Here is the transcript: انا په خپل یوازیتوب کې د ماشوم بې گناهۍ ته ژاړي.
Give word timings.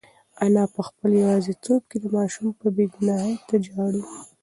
انا 0.43 0.63
په 0.73 0.81
خپل 0.87 1.09
یوازیتوب 1.23 1.81
کې 1.89 1.97
د 2.01 2.05
ماشوم 2.15 2.45
بې 2.75 2.85
گناهۍ 2.93 3.35
ته 3.47 3.55
ژاړي. 3.67 4.03